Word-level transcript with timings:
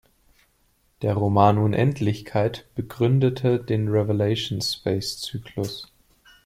Der 1.03 1.13
Roman 1.13 1.59
"Unendlichkeit" 1.59 2.67
begründete 2.73 3.59
den 3.63 3.87
Revelation-Space-Zyklus. 3.87 5.91